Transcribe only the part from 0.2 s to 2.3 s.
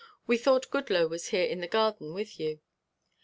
"We thought Goodloe was here in the garden